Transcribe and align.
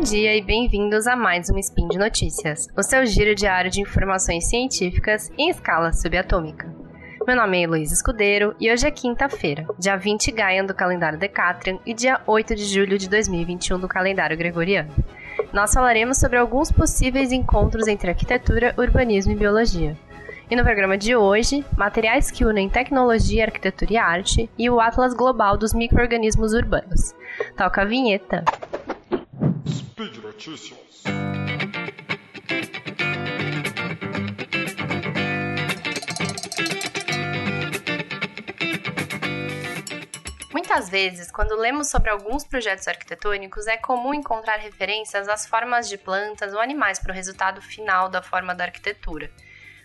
Bom 0.00 0.04
dia 0.04 0.34
e 0.34 0.40
bem-vindos 0.40 1.06
a 1.06 1.14
mais 1.14 1.50
um 1.50 1.58
Spin 1.58 1.86
de 1.88 1.98
Notícias, 1.98 2.66
o 2.74 2.82
seu 2.82 3.04
giro 3.04 3.34
diário 3.34 3.70
de 3.70 3.82
informações 3.82 4.48
científicas 4.48 5.30
em 5.36 5.50
escala 5.50 5.92
subatômica. 5.92 6.74
Meu 7.26 7.36
nome 7.36 7.58
é 7.58 7.64
Heloísa 7.64 7.92
Escudeiro 7.92 8.54
e 8.58 8.72
hoje 8.72 8.86
é 8.86 8.90
quinta-feira, 8.90 9.66
dia 9.78 9.96
20 9.98 10.32
Gaian 10.32 10.64
do 10.64 10.72
calendário 10.72 11.18
Decatrian 11.18 11.78
e 11.84 11.92
dia 11.92 12.18
8 12.26 12.54
de 12.54 12.64
julho 12.64 12.96
de 12.96 13.10
2021 13.10 13.78
do 13.78 13.86
calendário 13.86 14.38
Gregoriano. 14.38 14.90
Nós 15.52 15.74
falaremos 15.74 16.16
sobre 16.16 16.38
alguns 16.38 16.72
possíveis 16.72 17.30
encontros 17.30 17.86
entre 17.86 18.08
arquitetura, 18.08 18.74
urbanismo 18.78 19.32
e 19.32 19.36
biologia. 19.36 19.98
E 20.50 20.56
no 20.56 20.64
programa 20.64 20.96
de 20.96 21.14
hoje, 21.14 21.62
materiais 21.76 22.30
que 22.30 22.46
unem 22.46 22.70
tecnologia, 22.70 23.44
arquitetura 23.44 23.92
e 23.92 23.96
arte 23.98 24.50
e 24.56 24.70
o 24.70 24.80
Atlas 24.80 25.12
Global 25.12 25.58
dos 25.58 25.74
Microorganismos 25.74 26.54
Urbanos. 26.54 27.14
Toca 27.54 27.82
a 27.82 27.84
vinheta. 27.84 28.42
Notícias. 30.40 31.02
Muitas 40.50 40.88
vezes, 40.88 41.30
quando 41.30 41.54
lemos 41.56 41.88
sobre 41.90 42.08
alguns 42.08 42.42
projetos 42.44 42.88
arquitetônicos, 42.88 43.66
é 43.66 43.76
comum 43.76 44.14
encontrar 44.14 44.56
referências 44.56 45.28
às 45.28 45.44
formas 45.46 45.90
de 45.90 45.98
plantas 45.98 46.54
ou 46.54 46.60
animais 46.60 46.98
para 46.98 47.12
o 47.12 47.14
resultado 47.14 47.60
final 47.60 48.08
da 48.08 48.22
forma 48.22 48.54
da 48.54 48.64
arquitetura. 48.64 49.30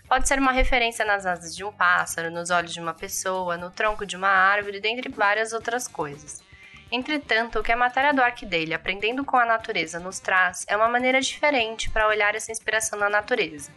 Pode 0.08 0.26
ser 0.26 0.38
uma 0.38 0.52
referência 0.52 1.04
nas 1.04 1.26
asas 1.26 1.54
de 1.54 1.64
um 1.64 1.72
pássaro, 1.72 2.30
nos 2.30 2.48
olhos 2.48 2.72
de 2.72 2.80
uma 2.80 2.94
pessoa, 2.94 3.58
no 3.58 3.70
tronco 3.70 4.06
de 4.06 4.16
uma 4.16 4.30
árvore, 4.30 4.80
dentre 4.80 5.10
várias 5.10 5.52
outras 5.52 5.86
coisas. 5.86 6.45
Entretanto, 6.90 7.58
o 7.58 7.62
que 7.62 7.72
a 7.72 7.76
matéria 7.76 8.14
do 8.14 8.22
Arcdale 8.22 8.72
Aprendendo 8.72 9.24
com 9.24 9.36
a 9.36 9.44
Natureza 9.44 9.98
nos 9.98 10.20
traz 10.20 10.64
é 10.68 10.76
uma 10.76 10.88
maneira 10.88 11.20
diferente 11.20 11.90
para 11.90 12.06
olhar 12.06 12.34
essa 12.34 12.52
inspiração 12.52 12.98
na 12.98 13.10
natureza. 13.10 13.72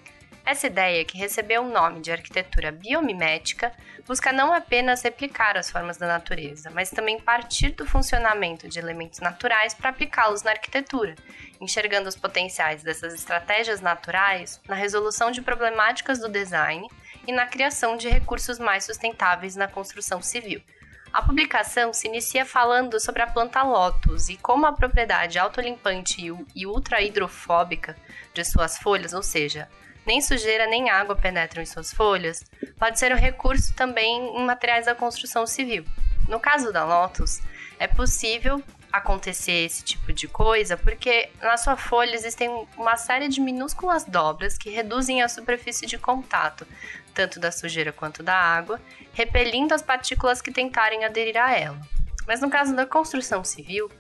Essa 0.46 0.68
ideia, 0.68 1.06
que 1.06 1.18
recebeu 1.18 1.64
o 1.64 1.70
nome 1.70 2.02
de 2.02 2.12
arquitetura 2.12 2.72
biomimética, 2.72 3.72
busca 4.08 4.32
não 4.32 4.54
apenas 4.54 5.04
replicar 5.04 5.58
as 5.58 5.70
formas 5.70 5.98
da 5.98 6.08
natureza, 6.08 6.72
mas 6.72 6.90
também 6.90 7.20
partir 7.20 7.70
do 7.72 7.86
funcionamento 7.86 8.68
de 8.68 8.80
elementos 8.80 9.20
naturais 9.20 9.74
para 9.74 9.90
aplicá-los 9.90 10.42
na 10.42 10.52
arquitetura, 10.52 11.16
enxergando 11.60 12.10
os 12.10 12.16
potenciais 12.16 12.84
dessas 12.84 13.14
estratégias 13.14 13.82
naturais 13.82 14.62
na 14.68 14.76
resolução 14.76 15.30
de 15.30 15.42
problemáticas 15.42 16.20
do 16.20 16.30
design 16.30 16.88
e 17.28 17.32
na 17.32 17.46
criação 17.46 17.98
de 17.98 18.08
recursos 18.08 18.58
mais 18.58 18.86
sustentáveis 18.86 19.56
na 19.56 19.68
construção 19.68 20.22
civil. 20.22 20.64
A 21.12 21.24
publicação 21.24 21.92
se 21.92 22.08
inicia 22.08 22.46
falando 22.46 23.00
sobre 23.00 23.24
a 23.24 23.28
planta 23.28 23.64
lótus 23.64 24.30
e 24.30 24.38
como 24.38 24.68
a 24.68 24.74
propriedade 24.74 25.40
autolimpante 25.40 26.22
e 26.56 26.66
ultra 26.68 27.02
hidrofóbica 27.02 27.98
de 28.34 28.46
suas 28.46 28.78
folhas, 28.78 29.14
ou 29.14 29.24
seja, 29.24 29.68
nem 30.06 30.22
sujeira 30.22 30.68
nem 30.68 30.90
água 30.90 31.16
penetram 31.16 31.64
em 31.64 31.66
suas 31.66 31.92
folhas, 31.92 32.44
pode 32.78 33.00
ser 33.00 33.12
um 33.12 33.18
recurso 33.18 33.74
também 33.74 34.38
em 34.38 34.46
materiais 34.46 34.86
da 34.86 34.94
construção 34.94 35.48
civil. 35.48 35.84
No 36.28 36.40
caso 36.40 36.72
da 36.72 36.86
Lotus, 36.86 37.42
é 37.80 37.88
possível 37.88 38.64
acontecer 38.92 39.66
esse 39.66 39.84
tipo 39.84 40.12
de 40.12 40.28
coisa 40.28 40.76
porque 40.76 41.30
na 41.42 41.58
sua 41.58 41.78
folha 41.78 42.14
existem 42.16 42.50
uma 42.78 42.98
série 42.98 43.28
de 43.28 43.40
minúsculas 43.40 44.04
dobras 44.06 44.58
que 44.58 44.70
reduzem 44.70 45.22
a 45.22 45.30
superfície 45.30 45.86
de 45.86 45.98
contato, 45.98 46.66
tanto 47.14 47.40
da 47.40 47.52
sujeira 47.52 47.92
quanto 47.92 48.24
da 48.24 48.36
água, 48.36 48.80
repelindo 49.14 49.74
as 49.74 49.82
partículas 49.82 50.42
que 50.42 50.52
tentarem 50.52 51.06
aderir 51.06 51.38
a 51.38 51.56
ela. 51.56 51.80
Mas 52.28 52.42
no 52.42 52.50
caso 52.50 52.76
da 52.76 52.86
construção 52.86 53.44
civil, 53.44 53.92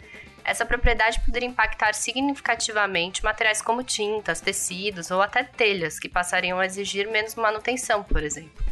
essa 0.44 0.66
propriedade 0.66 1.20
poderia 1.24 1.48
impactar 1.48 1.94
significativamente 1.94 3.24
materiais 3.24 3.62
como 3.62 3.84
tintas, 3.84 4.42
tecidos 4.42 5.12
ou 5.12 5.22
até 5.22 5.44
telhas, 5.44 6.00
que 6.00 6.10
passariam 6.10 6.60
a 6.60 6.66
exigir 6.66 7.08
menos 7.08 7.36
manutenção, 7.36 8.04
por 8.04 8.24
exemplo. 8.24 8.64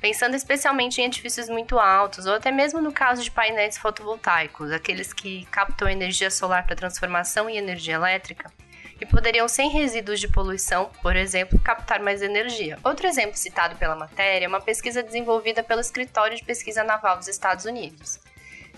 Pensando 0.00 0.36
especialmente 0.36 1.00
em 1.00 1.06
edifícios 1.06 1.48
muito 1.48 1.78
altos, 1.78 2.26
ou 2.26 2.34
até 2.34 2.52
mesmo 2.52 2.80
no 2.80 2.92
caso 2.92 3.22
de 3.22 3.30
painéis 3.30 3.76
fotovoltaicos, 3.76 4.70
aqueles 4.70 5.12
que 5.12 5.44
captam 5.46 5.88
energia 5.88 6.30
solar 6.30 6.64
para 6.64 6.76
transformação 6.76 7.50
em 7.50 7.56
energia 7.56 7.94
elétrica, 7.94 8.50
e 9.00 9.06
poderiam, 9.06 9.46
sem 9.48 9.70
resíduos 9.70 10.18
de 10.18 10.28
poluição, 10.28 10.90
por 11.02 11.14
exemplo, 11.14 11.58
captar 11.60 12.00
mais 12.00 12.20
energia. 12.20 12.78
Outro 12.82 13.06
exemplo 13.06 13.36
citado 13.36 13.76
pela 13.76 13.94
matéria 13.94 14.46
é 14.46 14.48
uma 14.48 14.60
pesquisa 14.60 15.02
desenvolvida 15.02 15.62
pelo 15.62 15.80
Escritório 15.80 16.36
de 16.36 16.44
Pesquisa 16.44 16.82
Naval 16.82 17.16
dos 17.16 17.28
Estados 17.28 17.64
Unidos. 17.64 18.18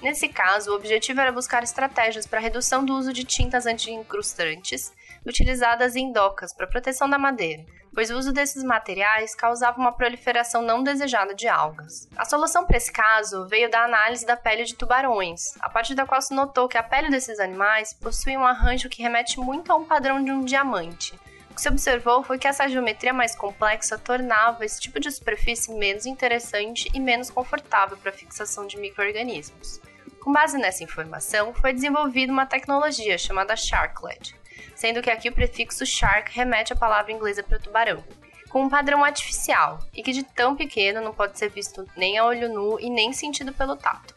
Nesse 0.03 0.29
caso, 0.29 0.73
o 0.73 0.75
objetivo 0.75 1.21
era 1.21 1.33
buscar 1.33 1.63
estratégias 1.63 2.27
para 2.27 2.41
redução 2.41 2.85
do 2.85 2.95
uso 2.95 3.13
de 3.13 3.25
tintas 3.25 3.67
anti-incrustantes 3.67 4.93
utilizadas 5.27 5.97
em 5.97 6.13
docas 6.13 6.55
para 6.55 6.67
proteção 6.67 7.09
da 7.09 7.19
madeira, 7.19 7.65
pois 7.95 8.11
o 8.11 8.17
uso 8.17 8.33
desses 8.33 8.63
materiais 8.63 9.35
causava 9.35 9.79
uma 9.79 9.93
proliferação 9.93 10.63
não 10.63 10.83
desejada 10.83 11.35
de 11.35 11.49
algas. 11.49 12.09
A 12.17 12.25
solução 12.25 12.65
para 12.65 12.77
esse 12.77 12.93
caso 12.93 13.47
veio 13.47 13.71
da 13.71 13.85
análise 13.85 14.25
da 14.25 14.37
pele 14.37 14.65
de 14.65 14.75
tubarões, 14.75 15.55
a 15.61 15.69
partir 15.69 15.95
da 15.95 16.07
qual 16.07 16.21
se 16.23 16.35
notou 16.35 16.69
que 16.69 16.79
a 16.79 16.83
pele 16.83 17.11
desses 17.11 17.41
animais 17.41 17.93
possui 17.93 18.37
um 18.37 18.47
arranjo 18.47 18.89
que 18.89 19.03
remete 19.03 19.39
muito 19.39 19.73
a 19.73 19.77
um 19.77 19.85
padrão 19.85 20.23
de 20.23 20.31
um 20.31 20.45
diamante. 20.45 21.19
O 21.51 21.55
que 21.55 21.61
se 21.61 21.69
observou 21.69 22.23
foi 22.23 22.39
que 22.39 22.47
essa 22.47 22.69
geometria 22.69 23.13
mais 23.13 23.35
complexa 23.35 23.99
tornava 23.99 24.65
esse 24.65 24.81
tipo 24.81 25.01
de 25.01 25.11
superfície 25.11 25.73
menos 25.73 26.07
interessante 26.07 26.89
e 26.95 27.01
menos 27.01 27.29
confortável 27.29 27.97
para 27.97 28.11
a 28.11 28.15
fixação 28.15 28.67
de 28.67 28.79
micro-organismos. 28.79 29.81
Com 30.21 30.33
base 30.33 30.59
nessa 30.59 30.85
informação, 30.85 31.53
foi 31.55 31.73
desenvolvida 31.73 32.33
uma 32.33 32.47
tecnologia 32.47 33.17
chamada 33.17 33.57
Sharklet, 33.57 34.39
sendo 34.81 35.03
que 35.03 35.11
aqui 35.11 35.29
o 35.29 35.33
prefixo 35.35 35.85
shark 35.85 36.35
remete 36.35 36.73
à 36.73 36.77
palavra 36.77 37.13
inglesa 37.13 37.43
para 37.43 37.59
tubarão, 37.59 38.03
com 38.49 38.63
um 38.63 38.69
padrão 38.71 39.05
artificial 39.05 39.79
e 39.93 40.03
que 40.03 40.11
de 40.11 40.23
tão 40.23 40.57
pequeno 40.57 41.03
não 41.03 41.13
pode 41.13 41.39
ser 41.39 41.51
visto 41.51 41.87
nem 41.95 42.17
a 42.17 42.25
olho 42.25 42.49
nu 42.49 42.81
e 42.81 42.89
nem 42.89 43.13
sentido 43.13 43.53
pelo 43.53 43.77
tato. 43.77 44.15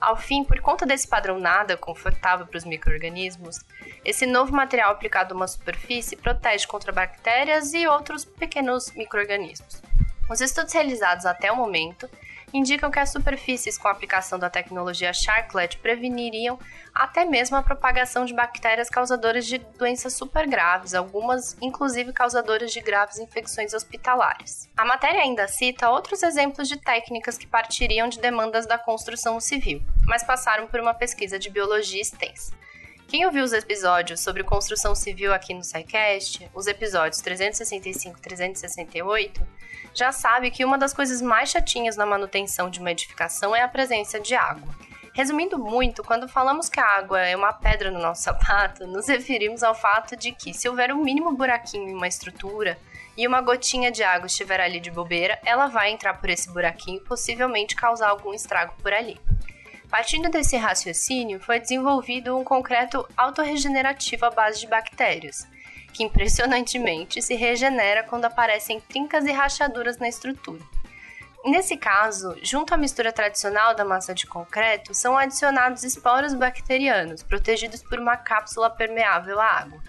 Ao 0.00 0.16
fim, 0.16 0.42
por 0.42 0.58
conta 0.60 0.84
desse 0.84 1.06
padrão 1.06 1.38
nada 1.38 1.76
confortável 1.76 2.44
para 2.44 2.58
os 2.58 2.64
micro-organismos, 2.64 3.60
esse 4.04 4.26
novo 4.26 4.52
material 4.52 4.90
aplicado 4.90 5.32
a 5.32 5.36
uma 5.36 5.46
superfície 5.46 6.16
protege 6.16 6.66
contra 6.66 6.90
bactérias 6.90 7.72
e 7.72 7.86
outros 7.86 8.24
pequenos 8.24 8.90
micro-organismos. 8.90 9.80
Os 10.28 10.40
estudos 10.40 10.72
realizados 10.72 11.24
até 11.24 11.52
o 11.52 11.56
momento 11.56 12.10
indicam 12.52 12.90
que 12.90 12.98
as 12.98 13.10
superfícies 13.10 13.78
com 13.78 13.88
a 13.88 13.90
aplicação 13.90 14.38
da 14.38 14.50
tecnologia 14.50 15.12
Sharklet 15.12 15.78
preveniriam 15.78 16.58
até 16.94 17.24
mesmo 17.24 17.56
a 17.56 17.62
propagação 17.62 18.24
de 18.24 18.34
bactérias 18.34 18.88
causadoras 18.88 19.46
de 19.46 19.58
doenças 19.58 20.14
super 20.14 20.46
graves, 20.46 20.94
algumas 20.94 21.56
inclusive 21.60 22.12
causadoras 22.12 22.72
de 22.72 22.80
graves 22.80 23.18
infecções 23.18 23.72
hospitalares. 23.72 24.68
A 24.76 24.84
matéria 24.84 25.20
ainda 25.20 25.46
cita 25.48 25.90
outros 25.90 26.22
exemplos 26.22 26.68
de 26.68 26.76
técnicas 26.76 27.38
que 27.38 27.46
partiriam 27.46 28.08
de 28.08 28.20
demandas 28.20 28.66
da 28.66 28.78
construção 28.78 29.38
civil, 29.40 29.82
mas 30.06 30.22
passaram 30.22 30.66
por 30.66 30.80
uma 30.80 30.94
pesquisa 30.94 31.38
de 31.38 31.50
biologia 31.50 32.00
extensa. 32.00 32.52
Quem 33.10 33.26
ouviu 33.26 33.42
os 33.42 33.52
episódios 33.52 34.20
sobre 34.20 34.44
construção 34.44 34.94
civil 34.94 35.34
aqui 35.34 35.52
no 35.52 35.64
SciCast, 35.64 36.48
os 36.54 36.68
episódios 36.68 37.20
365 37.20 38.16
e 38.16 38.22
368, 38.22 39.42
já 39.92 40.12
sabe 40.12 40.48
que 40.48 40.64
uma 40.64 40.78
das 40.78 40.94
coisas 40.94 41.20
mais 41.20 41.50
chatinhas 41.50 41.96
na 41.96 42.06
manutenção 42.06 42.70
de 42.70 42.78
uma 42.78 42.92
edificação 42.92 43.54
é 43.54 43.62
a 43.62 43.68
presença 43.68 44.20
de 44.20 44.36
água. 44.36 44.72
Resumindo 45.12 45.58
muito, 45.58 46.04
quando 46.04 46.28
falamos 46.28 46.68
que 46.68 46.78
a 46.78 46.86
água 46.86 47.20
é 47.20 47.34
uma 47.34 47.52
pedra 47.52 47.90
no 47.90 47.98
nosso 47.98 48.22
sapato, 48.22 48.86
nos 48.86 49.08
referimos 49.08 49.64
ao 49.64 49.74
fato 49.74 50.14
de 50.14 50.30
que, 50.30 50.54
se 50.54 50.68
houver 50.68 50.92
um 50.92 51.02
mínimo 51.02 51.32
buraquinho 51.32 51.88
em 51.88 51.94
uma 51.94 52.06
estrutura 52.06 52.78
e 53.16 53.26
uma 53.26 53.40
gotinha 53.40 53.90
de 53.90 54.04
água 54.04 54.28
estiver 54.28 54.60
ali 54.60 54.78
de 54.78 54.88
bobeira, 54.88 55.36
ela 55.44 55.66
vai 55.66 55.90
entrar 55.90 56.14
por 56.14 56.30
esse 56.30 56.48
buraquinho 56.48 56.98
e 56.98 57.04
possivelmente 57.04 57.74
causar 57.74 58.10
algum 58.10 58.32
estrago 58.32 58.72
por 58.80 58.92
ali. 58.92 59.20
Partindo 59.90 60.30
desse 60.30 60.56
raciocínio, 60.56 61.40
foi 61.40 61.58
desenvolvido 61.58 62.38
um 62.38 62.44
concreto 62.44 63.06
autorregenerativo 63.16 64.24
à 64.24 64.30
base 64.30 64.60
de 64.60 64.68
bactérias, 64.68 65.48
que 65.92 66.04
impressionantemente 66.04 67.20
se 67.20 67.34
regenera 67.34 68.04
quando 68.04 68.24
aparecem 68.24 68.80
trincas 68.80 69.24
e 69.24 69.32
rachaduras 69.32 69.98
na 69.98 70.08
estrutura. 70.08 70.62
Nesse 71.44 71.76
caso, 71.76 72.36
junto 72.42 72.72
à 72.72 72.76
mistura 72.76 73.12
tradicional 73.12 73.74
da 73.74 73.84
massa 73.84 74.14
de 74.14 74.26
concreto, 74.26 74.94
são 74.94 75.18
adicionados 75.18 75.82
esporos 75.82 76.34
bacterianos, 76.34 77.22
protegidos 77.24 77.82
por 77.82 77.98
uma 77.98 78.16
cápsula 78.16 78.70
permeável 78.70 79.40
à 79.40 79.46
água. 79.46 79.82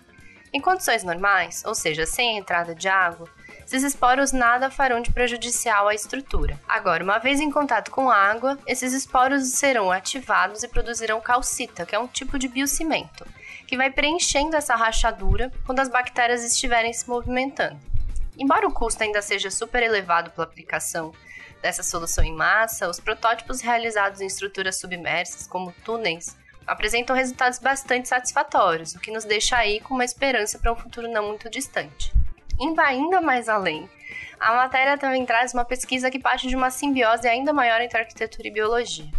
Em 0.52 0.60
condições 0.60 1.04
normais, 1.04 1.62
ou 1.66 1.76
seja, 1.76 2.06
sem 2.06 2.38
entrada 2.38 2.74
de 2.74 2.88
água, 2.88 3.30
esses 3.72 3.84
esporos 3.84 4.34
nada 4.34 4.70
farão 4.70 5.00
de 5.00 5.14
prejudicial 5.14 5.88
à 5.88 5.96
estrutura. 5.96 6.60
Agora, 6.68 7.02
uma 7.02 7.20
vez 7.20 7.40
em 7.40 7.50
contato 7.50 7.90
com 7.90 8.12
água, 8.12 8.60
esses 8.68 8.92
esporos 8.92 9.48
serão 9.48 9.90
ativados 9.90 10.62
e 10.62 10.68
produzirão 10.68 11.22
calcita, 11.22 11.86
que 11.86 11.96
é 11.96 12.00
um 12.00 12.06
tipo 12.06 12.38
de 12.38 12.50
biocimento, 12.50 13.26
que 13.66 13.78
vai 13.78 13.90
preenchendo 13.90 14.58
essa 14.58 14.76
rachadura 14.76 15.50
quando 15.66 15.80
as 15.80 15.88
bactérias 15.88 16.44
estiverem 16.44 16.92
se 16.92 17.08
movimentando. 17.08 17.80
Embora 18.38 18.68
o 18.68 18.74
custo 18.74 19.04
ainda 19.04 19.22
seja 19.22 19.50
super 19.50 19.82
elevado 19.82 20.32
pela 20.32 20.46
aplicação 20.46 21.14
dessa 21.62 21.82
solução 21.82 22.26
em 22.26 22.36
massa, 22.36 22.90
os 22.90 23.00
protótipos 23.00 23.62
realizados 23.62 24.20
em 24.20 24.26
estruturas 24.26 24.82
submersas, 24.82 25.48
como 25.48 25.74
túneis, 25.86 26.36
apresentam 26.68 27.16
resultados 27.16 27.58
bastante 27.58 28.10
satisfatórios, 28.10 28.96
o 28.96 29.00
que 29.00 29.12
nos 29.12 29.24
deixa 29.24 29.56
aí 29.56 29.80
com 29.80 29.94
uma 29.94 30.04
esperança 30.04 30.60
para 30.60 30.74
um 30.74 30.76
futuro 30.76 31.10
não 31.10 31.30
muito 31.30 31.50
distante. 31.50 32.12
Indo 32.62 32.80
ainda 32.80 33.20
mais 33.20 33.50
além, 33.50 33.90
a 34.40 34.54
matéria 34.54 34.96
também 34.96 35.26
traz 35.26 35.52
uma 35.52 35.66
pesquisa 35.66 36.12
que 36.12 36.20
parte 36.20 36.48
de 36.48 36.56
uma 36.56 36.70
simbiose 36.70 37.28
ainda 37.28 37.52
maior 37.52 37.82
entre 37.82 37.98
arquitetura 37.98 38.48
e 38.48 38.52
biologia. 38.52 39.10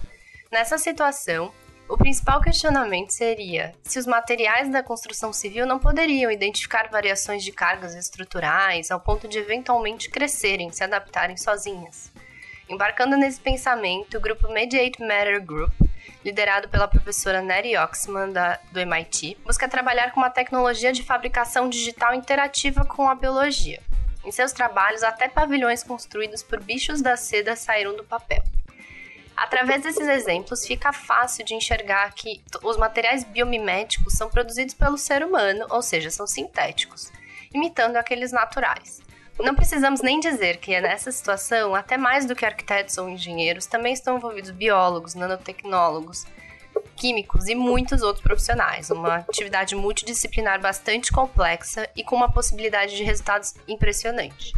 Nessa 0.48 0.78
situação, 0.78 1.52
o 1.88 1.96
principal 1.96 2.40
questionamento 2.40 3.10
seria 3.10 3.72
se 3.82 3.98
os 3.98 4.06
materiais 4.06 4.70
da 4.70 4.80
construção 4.80 5.32
civil 5.32 5.66
não 5.66 5.80
poderiam 5.80 6.30
identificar 6.30 6.88
variações 6.88 7.42
de 7.42 7.50
cargas 7.50 7.96
estruturais 7.96 8.92
ao 8.92 9.00
ponto 9.00 9.26
de 9.26 9.38
eventualmente 9.38 10.08
crescerem, 10.08 10.70
se 10.70 10.84
adaptarem 10.84 11.36
sozinhas. 11.36 12.12
Embarcando 12.68 13.16
nesse 13.16 13.40
pensamento, 13.40 14.16
o 14.16 14.20
grupo 14.20 14.52
Mediate 14.52 15.00
Matter 15.00 15.44
Group, 15.44 15.72
liderado 16.24 16.68
pela 16.68 16.88
professora 16.88 17.42
Nettie 17.42 17.76
Oxman 17.76 18.30
da, 18.30 18.58
do 18.70 18.80
MIT, 18.80 19.38
busca 19.44 19.68
trabalhar 19.68 20.12
com 20.12 20.20
uma 20.20 20.30
tecnologia 20.30 20.92
de 20.92 21.02
fabricação 21.02 21.68
digital 21.68 22.14
interativa 22.14 22.84
com 22.84 23.08
a 23.08 23.14
biologia. 23.14 23.80
Em 24.24 24.30
seus 24.30 24.52
trabalhos, 24.52 25.02
até 25.02 25.28
pavilhões 25.28 25.82
construídos 25.82 26.42
por 26.42 26.62
bichos 26.62 27.02
da 27.02 27.16
seda 27.16 27.56
saíram 27.56 27.96
do 27.96 28.04
papel. 28.04 28.42
Através 29.36 29.82
desses 29.82 30.06
exemplos, 30.06 30.64
fica 30.64 30.92
fácil 30.92 31.44
de 31.44 31.54
enxergar 31.54 32.12
que 32.14 32.40
os 32.62 32.76
materiais 32.76 33.24
biomiméticos 33.24 34.14
são 34.14 34.30
produzidos 34.30 34.74
pelo 34.74 34.96
ser 34.96 35.24
humano, 35.24 35.66
ou 35.70 35.82
seja, 35.82 36.10
são 36.10 36.26
sintéticos, 36.26 37.10
imitando 37.52 37.96
aqueles 37.96 38.30
naturais. 38.30 39.01
Não 39.38 39.54
precisamos 39.54 40.00
nem 40.00 40.20
dizer 40.20 40.58
que 40.58 40.78
nessa 40.80 41.10
situação, 41.10 41.74
até 41.74 41.96
mais 41.96 42.26
do 42.26 42.36
que 42.36 42.44
arquitetos 42.44 42.96
ou 42.98 43.08
engenheiros, 43.08 43.66
também 43.66 43.92
estão 43.92 44.16
envolvidos 44.16 44.50
biólogos, 44.50 45.14
nanotecnólogos, 45.14 46.26
químicos 46.96 47.48
e 47.48 47.54
muitos 47.54 48.02
outros 48.02 48.22
profissionais. 48.22 48.90
Uma 48.90 49.16
atividade 49.16 49.74
multidisciplinar 49.74 50.60
bastante 50.60 51.10
complexa 51.10 51.88
e 51.96 52.04
com 52.04 52.14
uma 52.14 52.30
possibilidade 52.30 52.96
de 52.96 53.02
resultados 53.02 53.54
impressionante. 53.66 54.52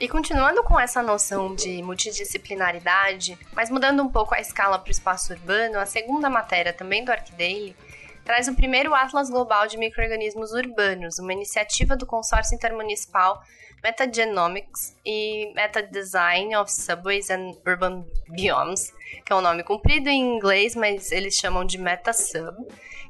E 0.00 0.08
continuando 0.08 0.62
com 0.64 0.78
essa 0.78 1.00
noção 1.02 1.54
de 1.54 1.80
multidisciplinaridade, 1.82 3.38
mas 3.52 3.70
mudando 3.70 4.02
um 4.02 4.08
pouco 4.08 4.34
a 4.34 4.40
escala 4.40 4.78
para 4.78 4.88
o 4.88 4.90
espaço 4.90 5.32
urbano, 5.32 5.78
a 5.78 5.86
segunda 5.86 6.28
matéria 6.28 6.72
também 6.72 7.04
do 7.04 7.12
ArcDaily 7.12 7.76
traz 8.24 8.48
o 8.48 8.54
primeiro 8.54 8.94
Atlas 8.94 9.28
Global 9.28 9.66
de 9.66 9.76
Microorganismos 9.76 10.52
Urbanos, 10.52 11.18
uma 11.18 11.32
iniciativa 11.32 11.96
do 11.96 12.06
consórcio 12.06 12.54
intermunicipal 12.54 13.42
Metagenomics 13.82 14.96
e 15.04 15.52
Meta 15.54 15.82
Design 15.82 16.56
of 16.56 16.72
Subways 16.72 17.28
and 17.28 17.52
Urban 17.66 18.06
Biomes, 18.30 18.94
que 19.26 19.30
é 19.30 19.36
um 19.36 19.42
nome 19.42 19.62
comprido 19.62 20.08
em 20.08 20.36
inglês, 20.36 20.74
mas 20.74 21.12
eles 21.12 21.34
chamam 21.34 21.66
de 21.66 21.76
MetaSub, 21.76 22.56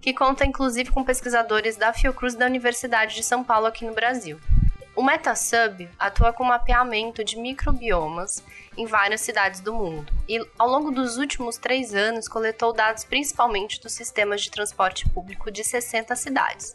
que 0.03 0.13
conta 0.13 0.45
inclusive 0.45 0.91
com 0.91 1.05
pesquisadores 1.05 1.77
da 1.77 1.93
Fiocruz 1.93 2.35
da 2.35 2.47
Universidade 2.47 3.15
de 3.15 3.23
São 3.23 3.45
Paulo 3.45 3.67
aqui 3.67 3.85
no 3.85 3.95
Brasil. 3.95 4.41
O 4.97 5.03
MetaSub 5.03 5.89
atua 5.99 6.33
com 6.33 6.45
mapeamento 6.45 7.25
de 7.25 7.37
microbiomas 7.37 8.43
em 8.77 8.87
várias 8.87 9.21
cidades 9.21 9.61
do 9.61 9.73
mundo 9.73 10.13
e, 10.29 10.39
ao 10.59 10.69
longo 10.69 10.91
dos 10.91 11.17
últimos 11.17 11.57
três 11.57 11.95
anos, 11.95 12.29
coletou 12.29 12.73
dados 12.73 13.05
principalmente 13.05 13.81
dos 13.81 13.93
sistemas 13.93 14.43
de 14.43 14.51
transporte 14.51 15.09
público 15.09 15.51
de 15.51 15.63
60 15.63 16.15
cidades, 16.17 16.73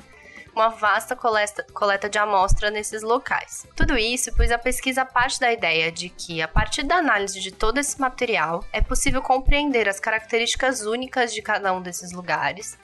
uma 0.54 0.70
vasta 0.70 1.16
coleta, 1.16 2.10
de 2.10 2.18
amostra 2.18 2.70
nesses 2.70 3.02
locais. 3.02 3.66
Tudo 3.76 3.98
isso 3.98 4.32
pois 4.36 4.52
a 4.52 4.58
pesquisa 4.58 5.06
parte 5.06 5.40
da 5.40 5.52
ideia 5.52 5.92
de 5.92 6.10
que, 6.10 6.42
a 6.42 6.48
partir 6.48 6.84
da 6.84 6.96
análise 6.96 7.40
de 7.40 7.52
todo 7.52 7.78
esse 7.78 8.00
material, 8.00 8.64
é 8.74 8.82
possível 8.82 9.22
compreender 9.22 9.88
as 9.88 10.00
características 10.00 10.82
únicas 10.82 11.34
de 11.34 11.42
cada 11.42 11.74
um 11.74 11.82
desses 11.82 12.12
lugares 12.12 12.78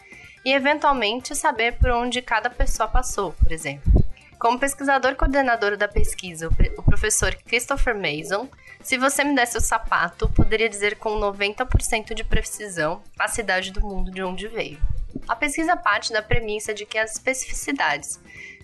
e, 0.45 0.53
eventualmente, 0.53 1.35
saber 1.35 1.77
por 1.79 1.89
onde 1.89 2.21
cada 2.21 2.49
pessoa 2.49 2.87
passou, 2.87 3.33
por 3.33 3.51
exemplo. 3.51 4.04
Como 4.45 4.59
pesquisador 4.59 5.15
coordenador 5.15 5.75
da 5.75 5.87
pesquisa, 5.87 6.47
o 6.77 6.83
professor 6.83 7.33
Christopher 7.33 7.95
Mason, 7.95 8.47
se 8.79 8.95
você 8.95 9.23
me 9.23 9.33
desse 9.33 9.57
o 9.57 9.59
sapato, 9.59 10.29
poderia 10.29 10.69
dizer 10.69 10.97
com 10.99 11.19
90% 11.19 12.13
de 12.13 12.23
precisão 12.23 13.01
a 13.17 13.27
cidade 13.27 13.71
do 13.71 13.81
mundo 13.81 14.11
de 14.11 14.21
onde 14.21 14.47
veio. 14.47 14.79
A 15.27 15.35
pesquisa 15.35 15.75
parte 15.75 16.13
da 16.13 16.21
premissa 16.21 16.75
de 16.75 16.85
que 16.85 16.99
as 16.99 17.13
especificidades 17.13 18.19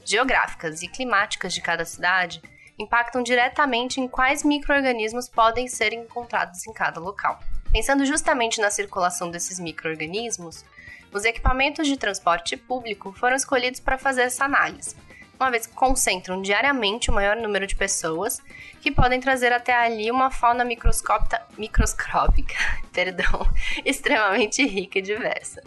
geográficas 0.05 0.83
e 0.83 0.87
climáticas 0.87 1.51
de 1.51 1.61
cada 1.61 1.83
cidade 1.83 2.43
impactam 2.77 3.23
diretamente 3.23 3.99
em 3.99 4.07
quais 4.07 4.43
microorganismos 4.43 5.27
podem 5.27 5.67
ser 5.67 5.93
encontrados 5.93 6.67
em 6.67 6.73
cada 6.73 6.99
local. 6.99 7.39
Pensando 7.71 8.05
justamente 8.05 8.61
na 8.61 8.69
circulação 8.69 9.31
desses 9.31 9.59
microorganismos, 9.59 10.63
os 11.11 11.25
equipamentos 11.25 11.87
de 11.87 11.97
transporte 11.97 12.55
público 12.55 13.11
foram 13.13 13.35
escolhidos 13.35 13.79
para 13.79 13.97
fazer 13.97 14.21
essa 14.21 14.45
análise, 14.45 14.95
uma 15.41 15.51
vez 15.51 15.65
que 15.65 15.73
concentram 15.73 16.41
diariamente 16.41 17.09
o 17.09 17.13
maior 17.13 17.35
número 17.35 17.65
de 17.65 17.75
pessoas 17.75 18.39
que 18.79 18.91
podem 18.91 19.19
trazer 19.19 19.51
até 19.51 19.73
ali 19.73 20.11
uma 20.11 20.29
fauna 20.29 20.63
microscópica, 20.63 22.55
perdão, 22.93 23.47
extremamente 23.83 24.65
rica 24.65 24.99
e 24.99 25.01
diversa. 25.01 25.63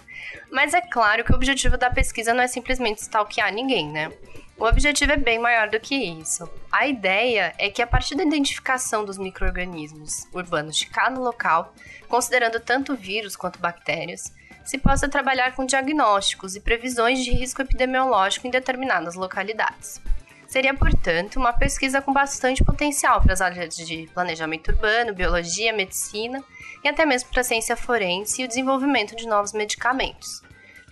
Mas 0.51 0.75
é 0.75 0.81
claro 0.81 1.25
que 1.25 1.33
o 1.33 1.35
objetivo 1.35 1.77
da 1.77 1.91
pesquisa 1.91 2.33
não 2.33 2.43
é 2.43 2.47
simplesmente 2.47 3.03
stalkear 3.03 3.53
ninguém, 3.53 3.91
né? 3.91 4.13
O 4.57 4.65
objetivo 4.65 5.11
é 5.11 5.17
bem 5.17 5.41
maior 5.41 5.69
do 5.69 5.81
que 5.81 5.97
isso. 5.97 6.49
A 6.71 6.87
ideia 6.87 7.53
é 7.59 7.69
que, 7.69 7.83
a 7.83 7.87
partir 7.89 8.15
da 8.15 8.23
identificação 8.23 9.05
dos 9.05 9.19
micro-organismos 9.19 10.29
urbanos 10.33 10.77
de 10.77 10.87
cada 10.87 11.19
local, 11.19 11.75
considerando 12.09 12.61
tanto 12.61 12.95
vírus 12.95 13.35
quanto 13.35 13.59
bactérias, 13.59 14.33
se 14.65 14.79
possa 14.79 15.09
trabalhar 15.09 15.55
com 15.55 15.67
diagnósticos 15.67 16.57
e 16.57 16.61
previsões 16.61 17.23
de 17.23 17.31
risco 17.31 17.63
epidemiológico 17.63 18.47
em 18.47 18.51
determinadas 18.51 19.15
localidades. 19.15 20.01
Seria, 20.47 20.73
portanto, 20.73 21.37
uma 21.37 21.53
pesquisa 21.53 22.01
com 22.01 22.13
bastante 22.13 22.63
potencial 22.63 23.21
para 23.21 23.33
as 23.33 23.41
áreas 23.41 23.77
de 23.77 24.09
planejamento 24.15 24.71
urbano, 24.71 25.13
biologia, 25.13 25.73
medicina 25.73 26.43
e 26.83 26.89
até 26.89 27.05
mesmo 27.05 27.31
para 27.31 27.41
a 27.41 27.45
ciência 27.45 27.77
forense 27.77 28.41
e 28.41 28.45
o 28.45 28.49
desenvolvimento 28.49 29.17
de 29.17 29.27
novos 29.27 29.53
medicamentos. 29.53 30.43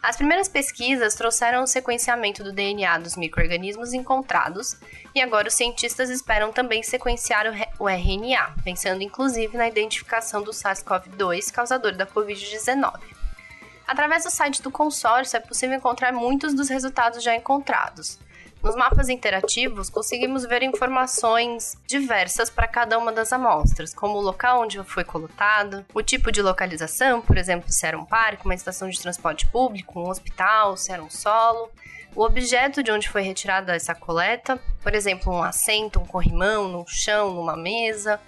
As 0.02 0.16
primeiras 0.16 0.48
pesquisas 0.48 1.14
trouxeram 1.14 1.62
o 1.62 1.66
sequenciamento 1.68 2.42
do 2.42 2.52
DNA 2.52 2.98
dos 2.98 3.16
microrganismos 3.16 3.92
encontrados 3.92 4.76
e 5.14 5.20
agora 5.20 5.46
os 5.46 5.54
cientistas 5.54 6.10
esperam 6.10 6.50
também 6.52 6.82
sequenciar 6.82 7.46
o 7.78 7.88
RNA, 7.88 8.56
pensando 8.64 9.04
inclusive 9.04 9.56
na 9.56 9.68
identificação 9.68 10.42
do 10.42 10.50
SARS-CoV-2 10.50 11.52
causador 11.52 11.94
da 11.94 12.04
Covid-19. 12.04 13.21
Através 13.86 14.24
do 14.24 14.30
site 14.30 14.62
do 14.62 14.70
consórcio 14.70 15.36
é 15.36 15.40
possível 15.40 15.76
encontrar 15.76 16.12
muitos 16.12 16.54
dos 16.54 16.68
resultados 16.68 17.22
já 17.22 17.34
encontrados. 17.34 18.18
Nos 18.62 18.76
mapas 18.76 19.08
interativos, 19.08 19.90
conseguimos 19.90 20.46
ver 20.46 20.62
informações 20.62 21.76
diversas 21.84 22.48
para 22.48 22.68
cada 22.68 22.96
uma 22.96 23.10
das 23.10 23.32
amostras, 23.32 23.92
como 23.92 24.18
o 24.18 24.20
local 24.20 24.62
onde 24.62 24.80
foi 24.84 25.02
coletado, 25.02 25.84
o 25.92 26.00
tipo 26.00 26.30
de 26.30 26.40
localização, 26.40 27.20
por 27.20 27.36
exemplo, 27.36 27.72
se 27.72 27.84
era 27.84 27.98
um 27.98 28.04
parque, 28.04 28.44
uma 28.44 28.54
estação 28.54 28.88
de 28.88 29.00
transporte 29.00 29.48
público, 29.48 29.98
um 29.98 30.08
hospital, 30.08 30.76
se 30.76 30.92
era 30.92 31.02
um 31.02 31.10
solo, 31.10 31.70
o 32.14 32.22
objeto 32.22 32.84
de 32.84 32.92
onde 32.92 33.08
foi 33.08 33.22
retirada 33.22 33.74
essa 33.74 33.96
coleta, 33.96 34.60
por 34.80 34.94
exemplo, 34.94 35.32
um 35.32 35.42
assento, 35.42 35.98
um 35.98 36.06
corrimão, 36.06 36.68
no 36.68 36.86
chão, 36.86 37.34
numa 37.34 37.56
mesa, 37.56 38.20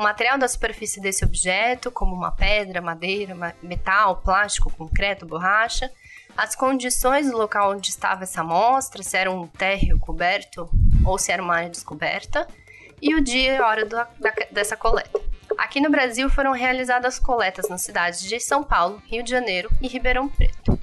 o 0.00 0.02
material 0.02 0.38
da 0.38 0.48
superfície 0.48 0.98
desse 0.98 1.26
objeto, 1.26 1.90
como 1.90 2.14
uma 2.14 2.32
pedra, 2.32 2.80
madeira, 2.80 3.36
metal, 3.62 4.16
plástico, 4.16 4.72
concreto, 4.72 5.26
borracha, 5.26 5.92
as 6.34 6.56
condições 6.56 7.30
do 7.30 7.36
local 7.36 7.72
onde 7.72 7.90
estava 7.90 8.22
essa 8.22 8.40
amostra, 8.40 9.02
se 9.02 9.14
era 9.14 9.30
um 9.30 9.46
térreo 9.46 9.98
coberto 9.98 10.70
ou 11.04 11.18
se 11.18 11.30
era 11.30 11.42
uma 11.42 11.54
área 11.54 11.68
descoberta, 11.68 12.48
e 13.02 13.14
o 13.14 13.20
dia 13.20 13.56
e 13.56 13.60
hora 13.60 13.84
da, 13.84 14.08
da, 14.18 14.32
dessa 14.50 14.74
coleta. 14.74 15.20
Aqui 15.58 15.82
no 15.82 15.90
Brasil 15.90 16.30
foram 16.30 16.52
realizadas 16.52 17.18
coletas 17.18 17.68
nas 17.68 17.82
cidades 17.82 18.22
de 18.22 18.40
São 18.40 18.64
Paulo, 18.64 19.02
Rio 19.04 19.22
de 19.22 19.30
Janeiro 19.30 19.68
e 19.82 19.88
Ribeirão 19.88 20.30
Preto. 20.30 20.78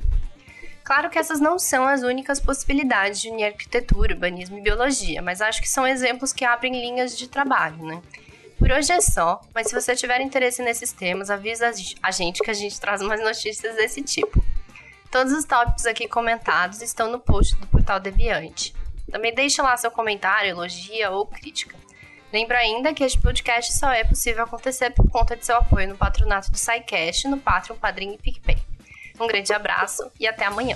Claro 0.83 1.09
que 1.09 1.17
essas 1.17 1.39
não 1.39 1.57
são 1.57 1.87
as 1.87 2.03
únicas 2.03 2.39
possibilidades 2.39 3.19
de 3.19 3.31
unir 3.31 3.45
arquitetura, 3.45 4.13
urbanismo 4.13 4.59
e 4.59 4.61
biologia, 4.61 5.23
mas 5.23 5.41
acho 5.41 5.59
que 5.59 5.67
são 5.67 5.87
exemplos 5.87 6.31
que 6.31 6.45
abrem 6.45 6.71
linhas 6.71 7.17
de 7.17 7.27
trabalho, 7.27 7.83
né? 7.83 8.01
Por 8.57 8.71
hoje 8.71 8.91
é 8.91 9.01
só, 9.01 9.39
mas 9.53 9.67
se 9.67 9.73
você 9.73 9.95
tiver 9.95 10.19
interesse 10.19 10.63
nesses 10.63 10.91
temas, 10.91 11.29
avisa 11.29 11.71
a 12.01 12.11
gente 12.11 12.41
que 12.41 12.49
a 12.49 12.53
gente 12.53 12.79
traz 12.79 13.01
mais 13.01 13.21
notícias 13.23 13.75
desse 13.75 14.01
tipo. 14.01 14.43
Todos 15.11 15.31
os 15.31 15.45
tópicos 15.45 15.85
aqui 15.85 16.07
comentados 16.07 16.81
estão 16.81 17.09
no 17.11 17.19
post 17.19 17.55
do 17.55 17.67
Portal 17.67 17.99
Deviante. 17.99 18.75
Também 19.11 19.33
deixe 19.33 19.61
lá 19.61 19.77
seu 19.77 19.91
comentário, 19.91 20.49
elogia 20.49 21.11
ou 21.11 21.25
crítica. 21.25 21.77
Lembra 22.33 22.57
ainda 22.57 22.93
que 22.93 23.03
este 23.03 23.19
podcast 23.19 23.73
só 23.73 23.91
é 23.91 24.03
possível 24.03 24.43
acontecer 24.43 24.89
por 24.89 25.09
conta 25.09 25.37
de 25.37 25.45
seu 25.45 25.55
apoio 25.55 25.87
no 25.87 25.97
patronato 25.97 26.51
do 26.51 26.57
SciCast, 26.57 27.27
no 27.27 27.37
Patreon, 27.37 27.77
Padrim 27.77 28.13
e 28.13 28.17
PicPay. 28.17 28.57
Um 29.19 29.27
grande 29.27 29.53
abraço 29.53 30.11
e 30.19 30.27
até 30.27 30.45
amanhã. 30.45 30.75